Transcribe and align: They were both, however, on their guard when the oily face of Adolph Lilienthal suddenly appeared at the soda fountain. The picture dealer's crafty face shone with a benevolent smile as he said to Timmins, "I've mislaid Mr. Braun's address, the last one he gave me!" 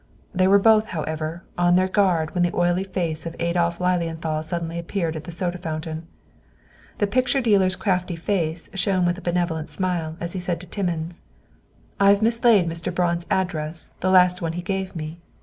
They 0.33 0.47
were 0.47 0.57
both, 0.57 0.87
however, 0.87 1.43
on 1.59 1.75
their 1.75 1.87
guard 1.87 2.33
when 2.33 2.41
the 2.41 2.55
oily 2.55 2.83
face 2.83 3.27
of 3.27 3.35
Adolph 3.37 3.79
Lilienthal 3.79 4.41
suddenly 4.41 4.79
appeared 4.79 5.15
at 5.15 5.25
the 5.25 5.31
soda 5.31 5.59
fountain. 5.59 6.07
The 6.97 7.05
picture 7.05 7.39
dealer's 7.39 7.75
crafty 7.75 8.15
face 8.15 8.67
shone 8.73 9.05
with 9.05 9.19
a 9.19 9.21
benevolent 9.21 9.69
smile 9.69 10.17
as 10.19 10.33
he 10.33 10.39
said 10.39 10.59
to 10.61 10.65
Timmins, 10.65 11.21
"I've 11.99 12.23
mislaid 12.23 12.67
Mr. 12.67 12.91
Braun's 12.91 13.27
address, 13.29 13.93
the 13.99 14.09
last 14.09 14.41
one 14.41 14.53
he 14.53 14.63
gave 14.63 14.95
me!" 14.95 15.19